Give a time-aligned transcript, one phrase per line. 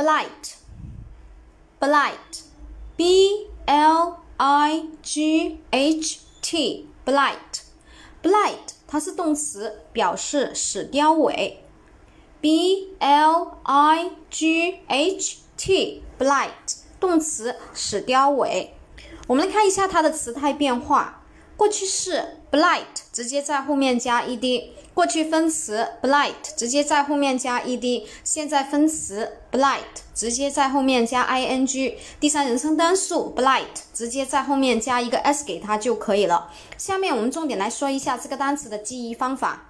[0.00, 0.56] blight
[1.78, 2.42] blight
[2.96, 7.34] b l i g h t blight
[8.22, 8.56] blight
[8.88, 11.58] 它是动词，表示使凋萎。
[12.40, 16.48] b l i g h t blight
[16.98, 18.70] 动词，使凋萎。
[19.28, 21.19] 我们来看一下它的词态变化。
[21.60, 26.52] 过去式 b l i g h t 直接在后面加 e d；过去分词 b l i g h t
[26.56, 33.46] 直接在后面加 e d；现在分词 b l i g h t 直接在后面加 i n g；第三人称单数 b l
[33.50, 36.50] i g h t 直接在后面加一个 s 给它就可以了。
[36.78, 39.66] 下面我们重点来说一下这个单词的记忆方法。